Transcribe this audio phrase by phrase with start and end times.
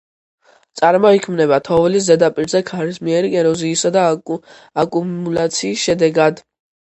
[0.79, 4.07] წარმოიქმნება თოვლის ზედაპირზე ქარისმიერი ეროზიისა და
[4.87, 6.43] აკუმულაციის შედეგად.